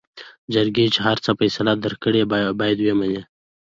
جرګې 0.53 0.85
چې 0.93 0.99
هر 1.07 1.17
څه 1.23 1.31
فيصله 1.39 1.73
درکړې 1.85 2.21
بايد 2.59 2.77
وې 2.81 2.93
منې. 2.99 3.21